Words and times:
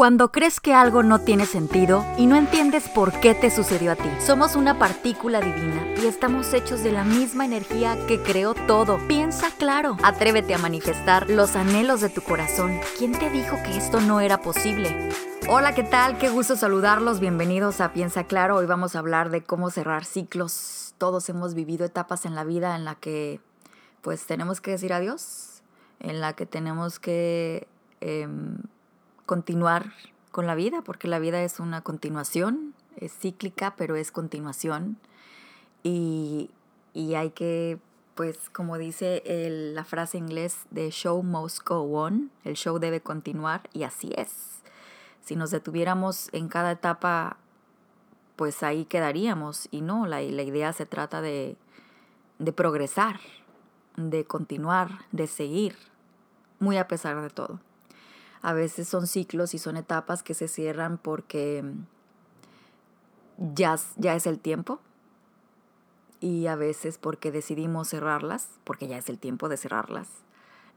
Cuando 0.00 0.32
crees 0.32 0.60
que 0.60 0.72
algo 0.72 1.02
no 1.02 1.18
tiene 1.20 1.44
sentido 1.44 2.06
y 2.16 2.24
no 2.24 2.36
entiendes 2.36 2.88
por 2.88 3.12
qué 3.20 3.34
te 3.34 3.50
sucedió 3.50 3.92
a 3.92 3.96
ti. 3.96 4.08
Somos 4.18 4.56
una 4.56 4.78
partícula 4.78 5.42
divina 5.42 5.92
y 6.02 6.06
estamos 6.06 6.54
hechos 6.54 6.82
de 6.82 6.90
la 6.90 7.04
misma 7.04 7.44
energía 7.44 7.98
que 8.06 8.18
creó 8.22 8.54
todo. 8.54 8.98
Piensa 9.08 9.50
claro. 9.58 9.98
Atrévete 10.02 10.54
a 10.54 10.58
manifestar 10.58 11.28
los 11.28 11.54
anhelos 11.54 12.00
de 12.00 12.08
tu 12.08 12.22
corazón. 12.22 12.80
¿Quién 12.96 13.12
te 13.12 13.28
dijo 13.28 13.58
que 13.62 13.76
esto 13.76 14.00
no 14.00 14.22
era 14.22 14.40
posible? 14.40 15.10
Hola, 15.50 15.74
¿qué 15.74 15.82
tal? 15.82 16.16
Qué 16.16 16.30
gusto 16.30 16.56
saludarlos. 16.56 17.20
Bienvenidos 17.20 17.82
a 17.82 17.92
Piensa 17.92 18.24
Claro. 18.24 18.56
Hoy 18.56 18.64
vamos 18.64 18.96
a 18.96 19.00
hablar 19.00 19.28
de 19.28 19.42
cómo 19.42 19.68
cerrar 19.68 20.06
ciclos. 20.06 20.94
Todos 20.96 21.28
hemos 21.28 21.52
vivido 21.52 21.84
etapas 21.84 22.24
en 22.24 22.34
la 22.34 22.44
vida 22.44 22.74
en 22.74 22.86
la 22.86 22.94
que 22.94 23.38
pues 24.00 24.24
tenemos 24.24 24.62
que 24.62 24.70
decir 24.70 24.94
adiós, 24.94 25.60
en 25.98 26.22
la 26.22 26.32
que 26.32 26.46
tenemos 26.46 26.98
que... 26.98 27.68
Em, 28.00 28.62
continuar 29.30 29.92
con 30.32 30.48
la 30.48 30.56
vida, 30.56 30.82
porque 30.82 31.06
la 31.06 31.20
vida 31.20 31.40
es 31.44 31.60
una 31.60 31.82
continuación, 31.82 32.74
es 32.96 33.16
cíclica, 33.16 33.76
pero 33.76 33.94
es 33.94 34.10
continuación. 34.10 34.98
Y, 35.84 36.50
hay 37.14 37.30
que, 37.30 37.78
pues 38.16 38.50
como 38.50 38.76
dice 38.76 39.22
la 39.72 39.84
frase 39.84 40.18
inglés 40.18 40.66
de 40.72 40.90
show 40.90 41.22
must 41.22 41.64
go 41.64 41.82
on, 41.92 42.32
el 42.42 42.54
show 42.56 42.80
debe 42.80 43.00
continuar 43.02 43.70
y 43.72 43.84
así 43.84 44.10
es. 44.16 44.62
Si 45.22 45.36
nos 45.36 45.52
detuviéramos 45.52 46.28
en 46.32 46.48
cada 46.48 46.72
etapa, 46.72 47.36
pues 48.34 48.64
ahí 48.64 48.84
quedaríamos 48.84 49.68
y 49.70 49.80
no, 49.80 50.08
la, 50.08 50.20
la 50.22 50.42
idea 50.42 50.72
se 50.72 50.86
trata 50.86 51.20
de, 51.20 51.56
de 52.40 52.52
progresar, 52.52 53.20
de 53.96 54.24
continuar, 54.24 55.06
de 55.12 55.28
seguir, 55.28 55.76
muy 56.58 56.78
a 56.78 56.88
pesar 56.88 57.22
de 57.22 57.30
todo. 57.30 57.60
A 58.42 58.52
veces 58.52 58.88
son 58.88 59.06
ciclos 59.06 59.54
y 59.54 59.58
son 59.58 59.76
etapas 59.76 60.22
que 60.22 60.34
se 60.34 60.48
cierran 60.48 60.98
porque 60.98 61.64
ya, 63.38 63.76
ya 63.96 64.14
es 64.14 64.26
el 64.26 64.38
tiempo 64.38 64.80
y 66.20 66.46
a 66.46 66.56
veces 66.56 66.98
porque 66.98 67.32
decidimos 67.32 67.88
cerrarlas, 67.88 68.48
porque 68.64 68.86
ya 68.86 68.98
es 68.98 69.08
el 69.08 69.18
tiempo 69.18 69.48
de 69.48 69.56
cerrarlas. 69.56 70.08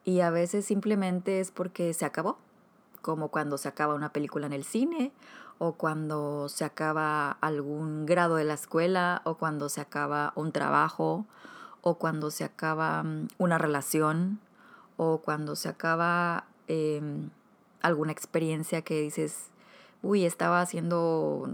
Y 0.05 0.21
a 0.21 0.29
veces 0.29 0.65
simplemente 0.65 1.39
es 1.39 1.51
porque 1.51 1.93
se 1.93 2.05
acabó, 2.05 2.37
como 3.01 3.27
cuando 3.27 3.57
se 3.57 3.67
acaba 3.67 3.93
una 3.93 4.13
película 4.13 4.47
en 4.47 4.53
el 4.53 4.63
cine, 4.63 5.11
o 5.59 5.73
cuando 5.73 6.49
se 6.49 6.65
acaba 6.65 7.31
algún 7.41 8.05
grado 8.05 8.35
de 8.37 8.45
la 8.45 8.53
escuela, 8.53 9.21
o 9.25 9.35
cuando 9.35 9.69
se 9.69 9.81
acaba 9.81 10.33
un 10.35 10.51
trabajo, 10.51 11.25
o 11.81 11.97
cuando 11.97 12.31
se 12.31 12.45
acaba 12.45 13.03
mm, 13.03 13.27
una 13.37 13.57
relación, 13.57 14.39
o 14.95 15.19
cuando 15.19 15.55
se 15.55 15.69
acaba 15.69 16.45
em, 16.67 17.29
alguna 17.83 18.11
experiencia 18.11 18.81
que 18.81 18.99
dices, 18.99 19.51
uy, 20.01 20.25
estaba 20.25 20.61
haciendo 20.61 21.47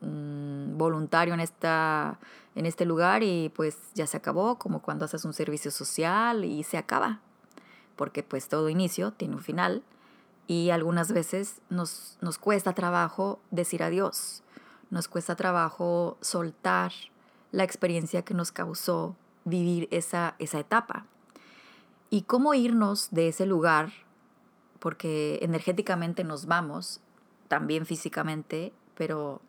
mm, 0.00 0.78
voluntario 0.78 1.34
en, 1.34 1.40
esta, 1.40 2.18
en 2.54 2.64
este 2.64 2.86
lugar 2.86 3.22
y 3.22 3.50
pues 3.54 3.76
ya 3.94 4.06
se 4.06 4.16
acabó, 4.16 4.58
como 4.58 4.80
cuando 4.80 5.04
haces 5.04 5.24
un 5.24 5.34
servicio 5.34 5.70
social 5.70 6.44
y 6.44 6.62
se 6.62 6.78
acaba, 6.78 7.20
porque 7.96 8.22
pues 8.22 8.48
todo 8.48 8.70
inicio 8.70 9.12
tiene 9.12 9.34
un 9.34 9.42
final 9.42 9.82
y 10.46 10.70
algunas 10.70 11.12
veces 11.12 11.60
nos, 11.68 12.16
nos 12.20 12.38
cuesta 12.38 12.72
trabajo 12.72 13.38
decir 13.50 13.82
adiós, 13.82 14.42
nos 14.90 15.08
cuesta 15.08 15.36
trabajo 15.36 16.16
soltar 16.20 16.92
la 17.52 17.64
experiencia 17.64 18.22
que 18.22 18.34
nos 18.34 18.50
causó 18.50 19.14
vivir 19.44 19.88
esa, 19.90 20.34
esa 20.38 20.58
etapa. 20.58 21.06
Y 22.10 22.22
cómo 22.22 22.54
irnos 22.54 23.08
de 23.10 23.28
ese 23.28 23.46
lugar 23.46 23.92
porque 24.82 25.38
energéticamente 25.42 26.24
nos 26.24 26.46
vamos, 26.46 27.00
también 27.46 27.86
físicamente, 27.86 28.72
pero 28.96 29.40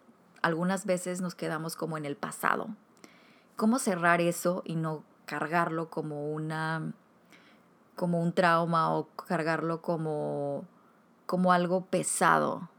algunas 0.43 0.85
veces 0.85 1.21
nos 1.21 1.33
quedamos 1.33 1.75
como 1.75 1.97
en 1.97 2.05
el 2.05 2.15
pasado. 2.15 2.67
¿Cómo 3.55 3.79
cerrar 3.79 4.21
eso 4.21 4.61
y 4.63 4.75
no 4.75 5.03
cargarlo 5.25 5.89
como 5.89 6.31
una 6.31 6.93
como 7.95 8.21
un 8.21 8.31
trauma 8.33 8.93
o 8.93 9.07
cargarlo 9.27 9.81
como 9.81 10.65
como 11.25 11.51
algo 11.51 11.83
pesado? 11.85 12.69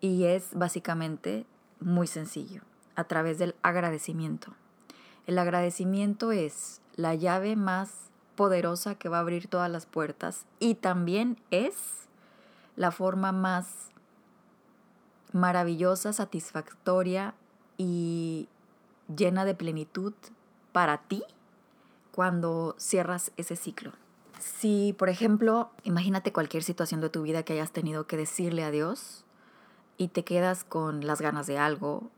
Y 0.00 0.26
es 0.26 0.54
básicamente 0.54 1.44
muy 1.80 2.06
sencillo, 2.06 2.62
a 2.94 3.02
través 3.02 3.36
del 3.36 3.56
agradecimiento. 3.62 4.54
El 5.26 5.40
agradecimiento 5.40 6.30
es 6.30 6.80
la 6.94 7.16
llave 7.16 7.56
más 7.56 8.09
poderosa 8.40 8.94
que 8.94 9.10
va 9.10 9.18
a 9.18 9.20
abrir 9.20 9.48
todas 9.48 9.70
las 9.70 9.84
puertas 9.84 10.46
y 10.60 10.76
también 10.76 11.36
es 11.50 11.74
la 12.74 12.90
forma 12.90 13.32
más 13.32 13.90
maravillosa, 15.32 16.14
satisfactoria 16.14 17.34
y 17.76 18.48
llena 19.14 19.44
de 19.44 19.54
plenitud 19.54 20.14
para 20.72 21.02
ti 21.02 21.22
cuando 22.12 22.76
cierras 22.78 23.30
ese 23.36 23.56
ciclo. 23.56 23.92
Si, 24.38 24.94
por 24.98 25.10
ejemplo, 25.10 25.68
imagínate 25.84 26.32
cualquier 26.32 26.62
situación 26.62 27.02
de 27.02 27.10
tu 27.10 27.20
vida 27.20 27.42
que 27.42 27.52
hayas 27.52 27.72
tenido 27.72 28.06
que 28.06 28.16
decirle 28.16 28.64
a 28.64 28.70
Dios 28.70 29.26
y 29.98 30.08
te 30.08 30.24
quedas 30.24 30.64
con 30.64 31.06
las 31.06 31.20
ganas 31.20 31.46
de 31.46 31.58
algo, 31.58 32.08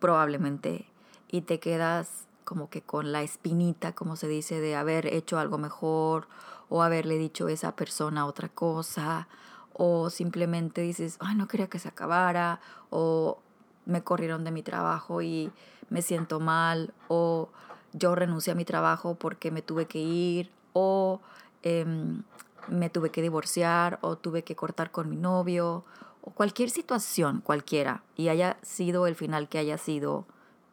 probablemente, 0.00 0.86
y 1.28 1.42
te 1.42 1.60
quedas 1.60 2.26
como 2.44 2.70
que 2.70 2.82
con 2.82 3.12
la 3.12 3.22
espinita, 3.22 3.92
como 3.94 4.16
se 4.16 4.28
dice, 4.28 4.60
de 4.60 4.76
haber 4.76 5.06
hecho 5.06 5.38
algo 5.38 5.58
mejor 5.58 6.28
o 6.68 6.82
haberle 6.82 7.18
dicho 7.18 7.46
a 7.46 7.52
esa 7.52 7.76
persona 7.76 8.26
otra 8.26 8.48
cosa 8.48 9.28
o 9.74 10.10
simplemente 10.10 10.82
dices, 10.82 11.16
ay, 11.20 11.34
no 11.34 11.48
quería 11.48 11.68
que 11.68 11.78
se 11.78 11.88
acabara 11.88 12.60
o 12.90 13.38
me 13.86 14.02
corrieron 14.02 14.44
de 14.44 14.50
mi 14.50 14.62
trabajo 14.62 15.22
y 15.22 15.50
me 15.90 16.02
siento 16.02 16.40
mal 16.40 16.94
o 17.08 17.48
yo 17.92 18.14
renuncié 18.14 18.52
a 18.52 18.56
mi 18.56 18.64
trabajo 18.64 19.14
porque 19.14 19.50
me 19.50 19.62
tuve 19.62 19.86
que 19.86 19.98
ir 19.98 20.50
o 20.72 21.20
em, 21.62 22.22
me 22.68 22.90
tuve 22.90 23.10
que 23.10 23.22
divorciar 23.22 23.98
o 24.02 24.16
tuve 24.16 24.44
que 24.44 24.56
cortar 24.56 24.90
con 24.90 25.10
mi 25.10 25.16
novio 25.16 25.84
o 26.22 26.30
cualquier 26.30 26.70
situación, 26.70 27.40
cualquiera, 27.40 28.02
y 28.16 28.28
haya 28.28 28.56
sido 28.62 29.06
el 29.06 29.16
final 29.16 29.48
que 29.48 29.58
haya 29.58 29.76
sido 29.76 30.24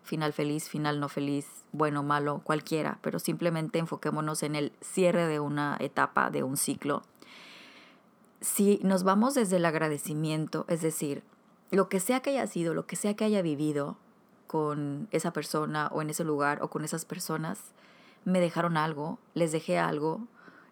final 0.10 0.34
feliz, 0.34 0.68
final 0.68 1.00
no 1.00 1.08
feliz, 1.08 1.46
bueno, 1.72 2.04
malo, 2.04 2.42
cualquiera, 2.44 2.98
pero 3.02 3.20
simplemente 3.20 3.80
enfoquémonos 3.80 4.44
en 4.44 4.56
el 4.56 4.74
cierre 4.82 5.28
de 5.28 5.40
una 5.40 5.78
etapa, 5.80 6.32
de 6.32 6.44
un 6.44 6.58
ciclo. 6.58 7.04
Si 8.42 8.80
nos 8.84 9.04
vamos 9.04 9.36
desde 9.36 9.58
el 9.58 9.66
agradecimiento, 9.66 10.66
es 10.68 10.82
decir, 10.82 11.24
lo 11.72 11.88
que 11.88 12.00
sea 12.00 12.22
que 12.22 12.32
haya 12.32 12.48
sido, 12.48 12.74
lo 12.74 12.88
que 12.88 12.96
sea 12.96 13.14
que 13.14 13.24
haya 13.24 13.42
vivido 13.44 13.98
con 14.48 15.08
esa 15.12 15.32
persona 15.32 15.90
o 15.94 16.02
en 16.02 16.10
ese 16.10 16.24
lugar 16.24 16.64
o 16.64 16.70
con 16.70 16.84
esas 16.84 17.06
personas, 17.06 17.60
me 18.26 18.40
dejaron 18.40 18.76
algo, 18.76 19.20
les 19.36 19.52
dejé 19.52 19.78
algo, 19.78 20.22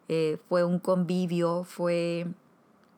eh, 0.09 0.39
fue 0.49 0.63
un 0.63 0.79
convivio, 0.79 1.63
fue 1.63 2.25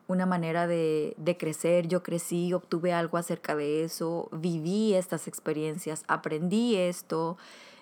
una 0.10 0.26
manera 0.26 0.66
de, 0.66 1.14
de, 1.18 1.38
crecer, 1.38 1.88
yo 1.88 2.02
crecí, 2.02 2.52
obtuve 2.52 2.94
algo 2.94 3.20
acerca 3.20 3.56
de 3.56 3.84
eso, 3.84 4.28
viví 4.32 4.96
estas 4.96 5.28
experiencias, 5.28 6.04
aprendí 6.08 6.76
esto, 6.76 7.38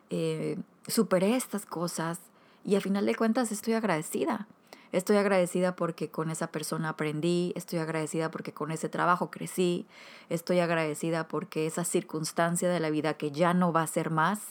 eh, 0.10 0.58
superé 0.88 1.38
estas 1.38 1.66
cosas 1.66 2.20
y 2.66 2.76
a 2.76 2.82
final 2.82 3.06
de 3.06 3.16
cuentas 3.16 3.54
estoy 3.54 3.76
agradecida. 3.76 4.46
Estoy 4.92 5.16
agradecida 5.16 5.76
porque 5.78 6.10
con 6.10 6.30
esa 6.30 6.48
persona 6.48 6.90
aprendí, 6.90 7.54
estoy 7.56 7.80
agradecida 7.80 8.30
porque 8.30 8.52
con 8.54 8.72
ese 8.72 8.90
trabajo 8.90 9.32
crecí, 9.32 9.86
estoy 10.30 10.60
agradecida 10.60 11.30
porque 11.30 11.66
esa 11.66 11.86
circunstancia 11.86 12.70
de 12.70 12.82
la 12.82 12.90
vida 12.90 13.14
que 13.14 13.32
ya 13.32 13.54
no 13.54 13.72
va 13.72 13.84
a 13.84 13.88
ser 13.88 14.10
más, 14.10 14.42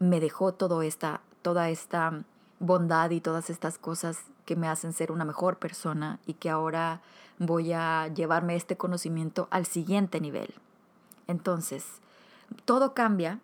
me 0.00 0.18
dejó 0.18 0.52
todo 0.52 0.82
esta, 0.82 1.20
toda 1.42 1.70
esta 1.70 2.24
bondad 2.60 3.10
y 3.10 3.20
todas 3.20 3.50
estas 3.50 3.78
cosas 3.78 4.18
que 4.44 4.56
me 4.56 4.68
hacen 4.68 4.92
ser 4.92 5.12
una 5.12 5.24
mejor 5.24 5.58
persona 5.58 6.18
y 6.26 6.34
que 6.34 6.50
ahora 6.50 7.00
voy 7.38 7.72
a 7.72 8.08
llevarme 8.08 8.56
este 8.56 8.76
conocimiento 8.76 9.48
al 9.50 9.66
siguiente 9.66 10.20
nivel. 10.20 10.54
Entonces, 11.26 11.84
todo 12.64 12.94
cambia 12.94 13.40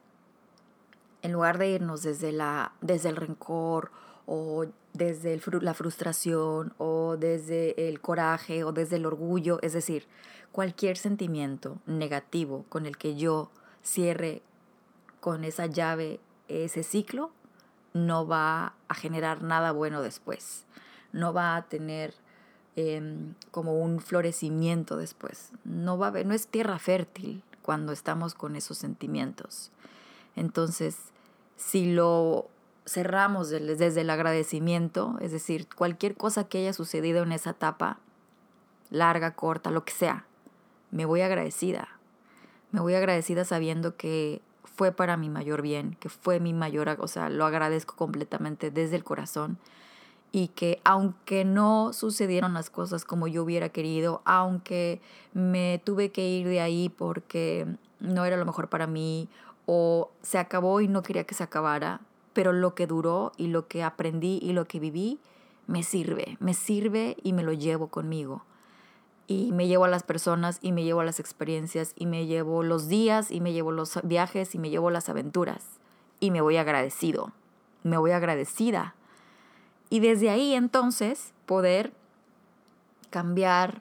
en 1.23 1.33
lugar 1.33 1.59
de 1.59 1.71
irnos 1.71 2.03
desde, 2.03 2.33
la, 2.33 2.73
desde 2.81 3.09
el 3.09 3.17
rencor 3.17 3.91
o 4.27 4.67
desde 4.93 5.41
la 5.61 5.75
frustración 5.75 6.73
o 6.79 7.17
desde 7.19 7.89
el 7.89 8.01
coraje 8.01 8.65
o 8.65 8.73
desde 8.73 8.97
el 8.97 9.07
orgullo, 9.07 9.59
es 9.63 9.73
decir, 9.73 10.07
cualquier 10.53 10.97
sentimiento 10.97 11.79
negativo 11.87 12.65
con 12.69 12.87
el 12.87 12.97
que 12.97 13.17
yo 13.17 13.51
cierre 13.83 14.43
con 15.21 15.45
esa 15.45 15.67
llave 15.67 16.21
ese 16.49 16.83
ciclo, 16.83 17.31
no 17.95 18.27
va 18.27 18.75
a 18.89 18.95
generar 18.95 19.43
nada 19.43 19.73
bueno 19.73 20.03
después, 20.03 20.67
no 21.13 21.33
va 21.33 21.57
a 21.57 21.63
tener 21.63 22.15
em, 22.77 23.35
como 23.51 23.79
un 23.81 24.01
florecimiento 24.01 24.97
después, 24.97 25.53
no, 25.65 25.97
va 25.97 26.09
a 26.09 26.25
no 26.25 26.35
es 26.35 26.49
tierra 26.49 26.79
fértil 26.79 27.43
cuando 27.63 27.93
estamos 27.93 28.35
con 28.35 28.57
esos 28.57 28.77
sentimientos. 28.77 29.71
Entonces, 30.37 30.99
si 31.57 31.93
lo 31.93 32.51
cerramos 32.85 33.49
desde 33.49 34.01
el 34.01 34.11
agradecimiento, 34.11 35.17
es 35.21 35.33
decir, 35.33 35.69
cualquier 35.75 36.17
cosa 36.17 36.45
que 36.45 36.59
haya 36.59 36.73
sucedido 36.73 37.23
en 37.23 37.33
esa 37.33 37.51
etapa, 37.51 37.99
larga, 38.91 39.35
corta, 39.35 39.71
lo 39.71 39.85
que 39.85 39.93
sea. 39.93 40.27
Me 40.91 41.05
voy 41.07 41.23
agradecida. 41.23 41.89
Me 42.71 42.81
voy 42.81 42.95
agradecida 42.95 43.45
sabiendo 43.45 43.97
que 43.97 44.43
fue 44.65 44.93
para 44.93 45.17
mi 45.17 45.29
mayor 45.29 45.63
bien, 45.63 45.97
que 46.01 46.09
fue 46.09 46.41
mi 46.41 46.53
mayor, 46.53 46.97
o 47.01 47.09
sea, 47.09 47.29
lo 47.29 47.45
agradezco 47.45 47.97
completamente 47.97 48.71
desde 48.71 48.97
el 48.97 49.05
corazón 49.05 49.59
y 50.33 50.49
que 50.49 50.81
aunque 50.83 51.45
no 51.45 51.93
sucedieron 51.93 52.55
las 52.55 52.69
cosas 52.69 53.05
como 53.05 53.29
yo 53.29 53.45
hubiera 53.45 53.69
querido, 53.69 54.21
aunque 54.25 55.01
me 55.33 55.81
tuve 55.85 56.11
que 56.11 56.29
ir 56.29 56.49
de 56.49 56.61
ahí 56.61 56.89
porque 56.89 57.69
no 58.01 58.25
era 58.25 58.37
lo 58.37 58.45
mejor 58.45 58.69
para 58.69 58.89
mí 58.89 59.29
o 59.67 60.11
se 60.23 60.39
acabó 60.39 60.81
y 60.81 60.89
no 60.89 61.05
quería 61.05 61.23
que 61.23 61.37
se 61.37 61.45
acabara, 61.45 62.01
pero 62.33 62.53
lo 62.53 62.75
que 62.75 62.89
duró 62.89 63.31
y 63.37 63.47
lo 63.47 63.69
que 63.69 63.85
aprendí 63.85 64.41
y 64.43 64.55
lo 64.55 64.67
que 64.67 64.81
viví 64.81 65.21
me 65.69 65.85
sirve, 65.85 66.37
me 66.41 66.53
sirve 66.53 67.17
y 67.23 67.33
me 67.33 67.45
lo 67.45 67.53
llevo 67.53 67.87
conmigo. 67.87 68.43
Y 69.27 69.53
me 69.53 69.67
llevo 69.67 69.85
a 69.85 69.89
las 69.89 70.03
personas 70.03 70.59
y 70.61 70.73
me 70.73 70.85
llevo 70.85 71.01
a 71.01 71.05
las 71.05 71.21
experiencias 71.21 71.93
y 71.97 72.07
me 72.07 72.27
llevo 72.27 72.63
los 72.63 72.89
días 72.89 73.31
y 73.31 73.41
me 73.41 73.53
llevo 73.53 73.73
los 73.73 73.99
viajes 74.03 74.55
y 74.55 74.59
me 74.59 74.71
llevo 74.71 74.91
las 74.91 75.09
aventuras. 75.09 75.65
Y 76.21 76.31
me 76.31 76.41
voy 76.41 76.57
agradecido, 76.57 77.33
me 77.83 77.97
voy 77.97 78.13
agradecida. 78.13 78.95
Y 79.89 80.01
desde 80.01 80.31
ahí 80.31 80.55
entonces 80.55 81.33
poder 81.47 81.93
cambiar 83.11 83.81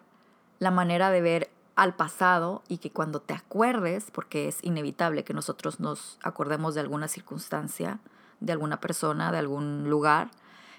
la 0.60 0.72
manera 0.72 1.10
de 1.10 1.22
ver 1.22 1.50
al 1.76 1.96
pasado 1.96 2.62
y 2.68 2.78
que 2.78 2.92
cuando 2.92 3.20
te 3.20 3.34
acuerdes, 3.34 4.12
porque 4.12 4.48
es 4.48 4.64
inevitable 4.64 5.24
que 5.24 5.34
nosotros 5.34 5.80
nos 5.80 6.20
acordemos 6.22 6.76
de 6.76 6.82
alguna 6.82 7.08
circunstancia, 7.08 8.00
de 8.40 8.52
alguna 8.52 8.80
persona, 8.80 9.32
de 9.32 9.40
algún 9.40 9.90
lugar, 9.90 10.30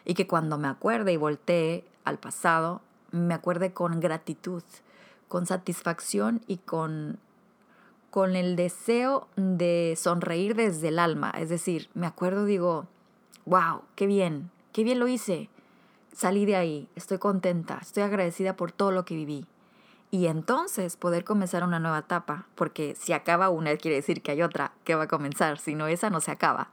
y 0.05 0.15
que 0.15 0.27
cuando 0.27 0.59
me 0.59 0.69
acuerde 0.69 1.13
y 1.13 1.17
voltee 1.17 1.85
al 2.05 2.19
pasado, 2.19 2.83
me 3.15 3.35
acuerde 3.35 3.73
con 3.73 4.01
gratitud, 4.01 4.63
con 5.29 5.47
satisfacción 5.47 6.43
y 6.47 6.59
con, 6.59 7.19
con 8.11 8.37
el 8.37 8.57
deseo 8.57 9.29
de 9.37 9.95
sonreír 9.97 10.55
desde 10.55 10.89
el 10.89 10.99
alma. 10.99 11.31
Es 11.39 11.49
decir, 11.49 11.89
me 11.95 12.07
acuerdo, 12.07 12.45
digo, 12.45 12.87
wow, 13.47 13.83
qué 13.95 14.07
bien, 14.07 14.51
qué 14.73 14.85
bien 14.85 14.99
lo 14.99 15.09
hice. 15.09 15.49
Salí 16.13 16.45
de 16.45 16.57
ahí, 16.57 16.89
estoy 16.97 17.19
contenta, 17.19 17.79
estoy 17.81 18.03
agradecida 18.03 18.57
por 18.57 18.73
todo 18.73 18.91
lo 18.91 19.05
que 19.05 19.15
viví. 19.15 19.47
Y 20.11 20.27
entonces 20.27 20.97
poder 20.97 21.25
comenzar 21.25 21.65
una 21.65 21.81
nueva 21.81 21.99
etapa, 21.99 22.47
porque 22.55 22.95
si 22.97 23.13
acaba 23.13 23.49
una 23.49 23.77
quiere 23.77 23.97
decir 23.97 24.23
que 24.23 24.33
hay 24.33 24.43
otra 24.43 24.73
que 24.85 24.95
va 24.95 25.05
a 25.05 25.09
comenzar, 25.09 25.59
si 25.59 25.75
no 25.75 25.87
esa 25.87 26.11
no 26.11 26.21
se 26.21 26.31
acaba. 26.31 26.69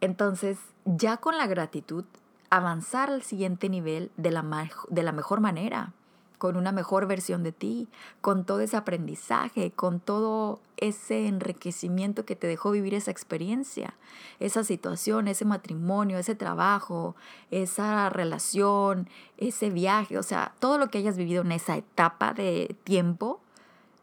Entonces, 0.00 0.58
ya 0.84 1.18
con 1.18 1.36
la 1.36 1.46
gratitud, 1.46 2.04
avanzar 2.50 3.10
al 3.10 3.22
siguiente 3.22 3.68
nivel 3.68 4.10
de 4.16 4.30
la, 4.30 4.70
de 4.88 5.02
la 5.02 5.12
mejor 5.12 5.40
manera 5.40 5.92
con 6.38 6.56
una 6.56 6.72
mejor 6.72 7.06
versión 7.06 7.42
de 7.42 7.52
ti, 7.52 7.88
con 8.20 8.44
todo 8.44 8.60
ese 8.60 8.76
aprendizaje, 8.76 9.70
con 9.70 10.00
todo 10.00 10.60
ese 10.76 11.26
enriquecimiento 11.26 12.24
que 12.24 12.36
te 12.36 12.46
dejó 12.46 12.70
vivir 12.70 12.94
esa 12.94 13.10
experiencia, 13.10 13.94
esa 14.38 14.62
situación, 14.64 15.28
ese 15.28 15.44
matrimonio, 15.44 16.18
ese 16.18 16.34
trabajo, 16.34 17.16
esa 17.50 18.10
relación, 18.10 19.08
ese 19.38 19.70
viaje, 19.70 20.18
o 20.18 20.22
sea, 20.22 20.52
todo 20.58 20.78
lo 20.78 20.88
que 20.88 20.98
hayas 20.98 21.16
vivido 21.16 21.42
en 21.42 21.52
esa 21.52 21.76
etapa 21.76 22.34
de 22.34 22.76
tiempo, 22.84 23.40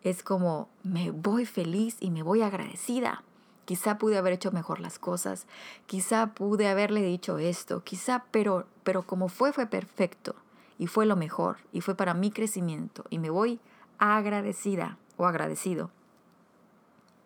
es 0.04 0.24
como 0.24 0.68
me 0.84 1.12
voy 1.12 1.46
feliz 1.46 1.98
y 2.00 2.10
me 2.10 2.24
voy 2.24 2.42
agradecida. 2.42 3.24
Quizá 3.66 3.98
pude 3.98 4.18
haber 4.18 4.34
hecho 4.34 4.52
mejor 4.52 4.80
las 4.80 5.00
cosas, 5.00 5.48
quizá 5.86 6.34
pude 6.34 6.68
haberle 6.68 7.02
dicho 7.02 7.38
esto, 7.38 7.84
quizá, 7.84 8.26
pero, 8.32 8.66
pero 8.84 9.04
como 9.04 9.30
fue, 9.30 9.54
fue 9.54 9.68
perfecto 9.68 10.36
y 10.78 10.88
fue 10.88 11.06
lo 11.06 11.16
mejor 11.16 11.58
y 11.72 11.82
fue 11.82 11.96
para 11.96 12.14
mi 12.14 12.32
crecimiento 12.32 13.06
y 13.10 13.20
me 13.20 13.30
voy 13.30 13.60
agradecida 14.00 14.98
o 15.18 15.26
agradecido. 15.26 15.92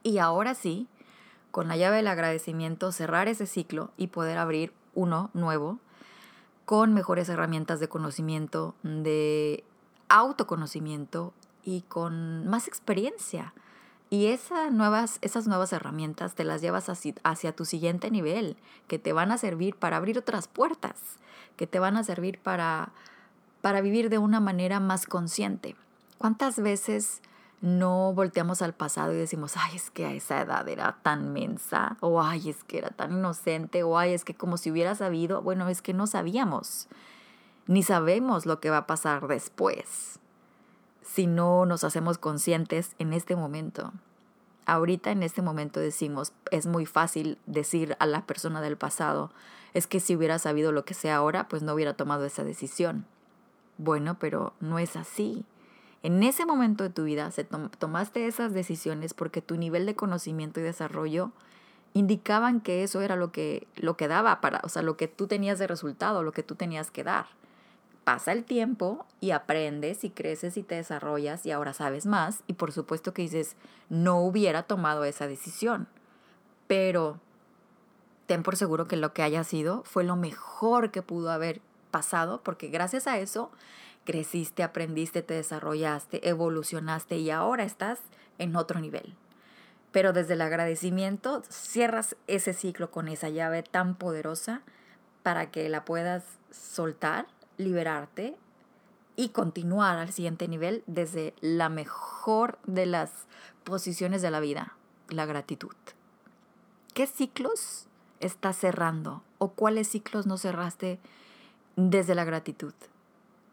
Y 0.03 0.19
ahora 0.19 0.53
sí, 0.53 0.87
con 1.51 1.67
la 1.67 1.75
llave 1.75 1.97
del 1.97 2.07
agradecimiento, 2.07 2.91
cerrar 2.91 3.27
ese 3.27 3.47
ciclo 3.47 3.91
y 3.97 4.07
poder 4.07 4.37
abrir 4.37 4.73
uno 4.93 5.31
nuevo 5.33 5.79
con 6.65 6.93
mejores 6.93 7.29
herramientas 7.29 7.79
de 7.79 7.87
conocimiento, 7.87 8.75
de 8.83 9.63
autoconocimiento 10.09 11.33
y 11.63 11.81
con 11.81 12.47
más 12.47 12.67
experiencia. 12.67 13.53
Y 14.09 14.27
esas 14.27 14.71
nuevas, 14.71 15.19
esas 15.21 15.47
nuevas 15.47 15.73
herramientas 15.73 16.33
te 16.33 16.43
las 16.43 16.61
llevas 16.61 16.89
hacia, 16.89 17.13
hacia, 17.23 17.55
tu 17.55 17.65
siguiente 17.65 18.09
nivel, 18.09 18.55
que 18.87 18.99
te 18.99 19.13
van 19.13 19.31
a 19.31 19.37
servir 19.37 19.75
para 19.75 19.97
abrir 19.97 20.17
otras 20.17 20.47
puertas, 20.47 20.95
que 21.57 21.67
te 21.67 21.79
van 21.79 21.97
a 21.97 22.03
servir 22.03 22.39
para 22.39 22.91
para 23.61 23.81
vivir 23.81 24.09
de 24.09 24.17
una 24.17 24.39
manera 24.39 24.79
más 24.79 25.05
consciente. 25.05 25.75
¿Cuántas 26.17 26.59
veces 26.59 27.21
no 27.61 28.13
volteamos 28.13 28.61
al 28.61 28.73
pasado 28.73 29.13
y 29.13 29.17
decimos, 29.17 29.55
ay, 29.57 29.75
es 29.75 29.89
que 29.89 30.05
a 30.05 30.13
esa 30.13 30.41
edad 30.41 30.67
era 30.69 30.97
tan 31.01 31.33
mensa, 31.33 31.97
o 31.99 32.21
ay, 32.21 32.49
es 32.49 32.63
que 32.63 32.77
era 32.77 32.91
tan 32.91 33.13
inocente, 33.13 33.83
o 33.83 33.97
ay, 33.97 34.13
es 34.13 34.23
que 34.23 34.35
como 34.35 34.57
si 34.57 34.71
hubiera 34.71 34.95
sabido, 34.95 35.41
bueno, 35.41 35.67
es 35.69 35.81
que 35.81 35.93
no 35.93 36.07
sabíamos, 36.07 36.87
ni 37.65 37.83
sabemos 37.83 38.45
lo 38.45 38.59
que 38.59 38.69
va 38.69 38.77
a 38.77 38.87
pasar 38.87 39.27
después, 39.27 40.19
si 41.07 41.25
no 41.25 41.65
nos 41.65 41.83
hacemos 41.83 42.17
conscientes 42.17 42.91
en 42.99 43.13
este 43.13 43.35
momento. 43.35 43.93
Ahorita 44.65 45.11
en 45.11 45.23
este 45.23 45.41
momento 45.41 45.79
decimos, 45.79 46.33
es 46.51 46.67
muy 46.67 46.85
fácil 46.85 47.37
decir 47.45 47.95
a 47.99 48.05
la 48.05 48.25
persona 48.25 48.59
del 48.61 48.75
pasado, 48.77 49.31
es 49.73 49.87
que 49.87 49.99
si 49.99 50.15
hubiera 50.15 50.37
sabido 50.37 50.71
lo 50.71 50.83
que 50.83 50.93
sé 50.93 51.09
ahora, 51.09 51.47
pues 51.47 51.63
no 51.63 51.73
hubiera 51.73 51.93
tomado 51.93 52.25
esa 52.25 52.43
decisión. 52.43 53.05
Bueno, 53.77 54.17
pero 54.19 54.53
no 54.59 54.79
es 54.79 54.95
así. 54.95 55.45
En 56.03 56.21
ese 56.23 56.45
momento 56.45 56.83
de 56.83 56.89
tu 56.89 57.05
vida 57.05 57.31
se 57.31 57.45
tomaste 57.45 58.27
esas 58.27 58.53
decisiones 58.53 59.13
porque 59.13 59.41
tu 59.41 59.55
nivel 59.55 59.85
de 59.85 59.95
conocimiento 59.95 60.59
y 60.59 60.63
desarrollo 60.63 61.31
indicaban 61.93 62.59
que 62.59 62.83
eso 62.83 63.01
era 63.01 63.15
lo 63.15 63.31
que, 63.31 63.67
lo 63.75 63.97
que 63.97 64.07
daba 64.07 64.41
para, 64.41 64.59
o 64.63 64.69
sea, 64.69 64.81
lo 64.81 64.97
que 64.97 65.07
tú 65.07 65.27
tenías 65.27 65.57
de 65.57 65.67
resultado, 65.67 66.21
lo 66.21 66.33
que 66.33 66.43
tú 66.43 66.55
tenías 66.55 66.91
que 66.91 67.03
dar. 67.03 67.27
Pasa 68.07 68.31
el 68.31 68.45
tiempo 68.45 69.05
y 69.19 69.31
aprendes 69.31 70.05
y 70.05 70.09
creces 70.09 70.55
y 70.55 70.63
te 70.63 70.75
desarrollas 70.75 71.45
y 71.45 71.51
ahora 71.51 71.73
sabes 71.73 72.05
más 72.05 72.41
y 72.47 72.53
por 72.53 72.71
supuesto 72.71 73.13
que 73.13 73.23
dices, 73.23 73.57
no 73.89 74.21
hubiera 74.21 74.63
tomado 74.63 75.03
esa 75.03 75.27
decisión, 75.27 75.89
pero 76.67 77.19
ten 78.25 78.43
por 78.43 78.55
seguro 78.55 78.87
que 78.87 78.95
lo 78.95 79.11
que 79.11 79.23
haya 79.23 79.43
sido 79.43 79.83
fue 79.83 80.05
lo 80.05 80.15
mejor 80.15 80.89
que 80.91 81.01
pudo 81.01 81.31
haber 81.31 81.59
pasado, 81.91 82.39
porque 82.43 82.69
gracias 82.69 83.07
a 83.07 83.17
eso 83.17 83.51
creciste, 84.05 84.63
aprendiste, 84.63 85.21
te 85.21 85.33
desarrollaste, 85.33 86.29
evolucionaste 86.29 87.17
y 87.17 87.29
ahora 87.29 87.65
estás 87.65 87.99
en 88.37 88.55
otro 88.55 88.79
nivel. 88.79 89.15
Pero 89.91 90.13
desde 90.13 90.35
el 90.35 90.41
agradecimiento 90.43 91.43
cierras 91.49 92.15
ese 92.27 92.53
ciclo 92.53 92.89
con 92.89 93.09
esa 93.09 93.27
llave 93.27 93.63
tan 93.63 93.95
poderosa 93.95 94.61
para 95.23 95.51
que 95.51 95.67
la 95.67 95.83
puedas 95.83 96.23
soltar, 96.51 97.27
liberarte 97.57 98.35
y 99.15 99.29
continuar 99.29 99.97
al 99.97 100.11
siguiente 100.11 100.47
nivel 100.47 100.83
desde 100.85 101.33
la 101.41 101.69
mejor 101.69 102.59
de 102.65 102.85
las 102.85 103.11
posiciones 103.63 104.21
de 104.21 104.31
la 104.31 104.39
vida, 104.39 104.75
la 105.09 105.25
gratitud. 105.25 105.75
¿Qué 106.93 107.07
ciclos 107.07 107.87
estás 108.19 108.57
cerrando 108.57 109.23
o 109.37 109.49
cuáles 109.49 109.87
ciclos 109.87 110.25
no 110.25 110.37
cerraste 110.37 110.99
desde 111.75 112.15
la 112.15 112.23
gratitud, 112.23 112.73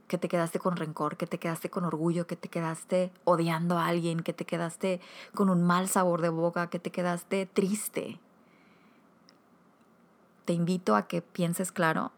que 0.08 0.18
te 0.18 0.28
quedaste 0.28 0.58
con 0.58 0.76
rencor, 0.76 1.16
que 1.16 1.26
te 1.26 1.38
quedaste 1.38 1.70
con 1.70 1.84
orgullo, 1.84 2.26
que 2.26 2.36
te 2.36 2.48
quedaste 2.48 3.12
odiando 3.24 3.78
a 3.78 3.86
alguien, 3.86 4.22
que 4.22 4.32
te 4.32 4.44
quedaste 4.44 5.00
con 5.34 5.50
un 5.50 5.62
mal 5.62 5.88
sabor 5.88 6.22
de 6.22 6.30
boca, 6.30 6.68
que 6.68 6.78
te 6.78 6.90
quedaste 6.90 7.46
triste. 7.46 8.18
Te 10.44 10.52
invito 10.52 10.96
a 10.96 11.06
que 11.06 11.22
pienses 11.22 11.72
claro 11.72 12.12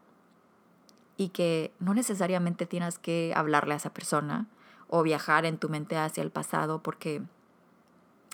y 1.17 1.29
que 1.29 1.73
no 1.79 1.93
necesariamente 1.93 2.65
tienes 2.65 2.99
que 2.99 3.33
hablarle 3.35 3.73
a 3.73 3.77
esa 3.77 3.93
persona 3.93 4.47
o 4.87 5.03
viajar 5.03 5.45
en 5.45 5.57
tu 5.57 5.67
mente 5.67 5.97
hacia 5.97 6.23
el 6.23 6.31
pasado 6.31 6.81
porque 6.81 7.21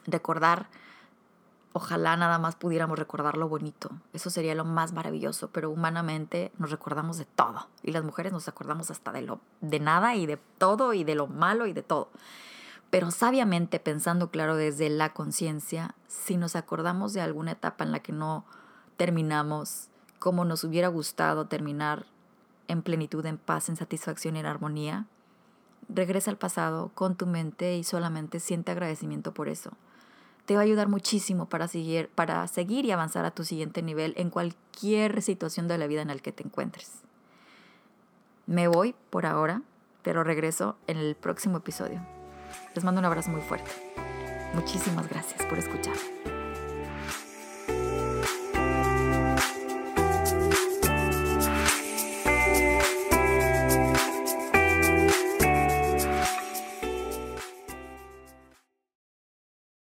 recordar 0.05 0.67
Ojalá 1.75 2.15
nada 2.15 2.37
más 2.37 2.55
pudiéramos 2.55 2.99
recordar 2.99 3.35
lo 3.35 3.49
bonito. 3.49 3.89
Eso 4.13 4.29
sería 4.29 4.53
lo 4.53 4.63
más 4.63 4.93
maravilloso, 4.93 5.49
pero 5.51 5.71
humanamente 5.71 6.51
nos 6.59 6.69
recordamos 6.69 7.17
de 7.17 7.25
todo. 7.25 7.67
Y 7.81 7.91
las 7.91 8.03
mujeres 8.03 8.31
nos 8.31 8.47
acordamos 8.47 8.91
hasta 8.91 9.11
de 9.11 9.23
lo 9.23 9.39
de 9.59 9.79
nada 9.79 10.13
y 10.13 10.27
de 10.27 10.37
todo 10.59 10.93
y 10.93 11.03
de 11.03 11.15
lo 11.15 11.25
malo 11.25 11.65
y 11.65 11.73
de 11.73 11.81
todo. 11.81 12.11
Pero 12.91 13.09
sabiamente 13.09 13.79
pensando 13.79 14.29
claro 14.29 14.55
desde 14.55 14.87
la 14.89 15.13
conciencia, 15.13 15.95
si 16.07 16.37
nos 16.37 16.55
acordamos 16.55 17.11
de 17.13 17.21
alguna 17.21 17.53
etapa 17.53 17.83
en 17.83 17.91
la 17.91 18.01
que 18.01 18.11
no 18.11 18.45
terminamos 18.95 19.87
como 20.19 20.45
nos 20.45 20.63
hubiera 20.63 20.89
gustado 20.89 21.47
terminar 21.47 22.05
en 22.67 22.81
plenitud, 22.81 23.25
en 23.25 23.37
paz, 23.37 23.69
en 23.69 23.75
satisfacción 23.75 24.35
y 24.35 24.39
en 24.39 24.45
armonía, 24.45 25.07
regresa 25.89 26.31
al 26.31 26.37
pasado 26.37 26.91
con 26.93 27.15
tu 27.15 27.27
mente 27.27 27.75
y 27.75 27.83
solamente 27.83 28.39
siente 28.39 28.71
agradecimiento 28.71 29.33
por 29.33 29.49
eso 29.49 29.71
te 30.45 30.55
va 30.55 30.61
a 30.61 30.63
ayudar 30.63 30.89
muchísimo 30.89 31.47
para 31.47 31.67
seguir, 31.67 32.09
para 32.09 32.45
seguir 32.47 32.85
y 32.85 32.91
avanzar 32.91 33.25
a 33.25 33.31
tu 33.31 33.45
siguiente 33.45 33.81
nivel 33.81 34.13
en 34.17 34.29
cualquier 34.29 35.21
situación 35.21 35.67
de 35.67 35.77
la 35.77 35.87
vida 35.87 36.01
en 36.01 36.09
la 36.09 36.17
que 36.17 36.31
te 36.31 36.43
encuentres. 36.43 36.91
Me 38.45 38.67
voy 38.67 38.93
por 39.09 39.25
ahora, 39.25 39.61
pero 40.01 40.23
regreso 40.23 40.75
en 40.87 40.97
el 40.97 41.15
próximo 41.15 41.57
episodio. 41.57 42.05
Les 42.75 42.83
mando 42.83 42.99
un 42.99 43.05
abrazo 43.05 43.31
muy 43.31 43.41
fuerte. 43.41 43.71
Muchísimas 44.53 45.07
gracias 45.09 45.45
por 45.45 45.57
escuchar. 45.57 45.95